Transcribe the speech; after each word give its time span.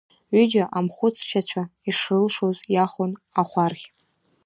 Ҩыџьа 0.35 0.63
амхәыцчацәа 0.77 1.63
ишрылшоз 1.89 2.57
иахон 2.73 3.11
ахәархь. 3.39 3.85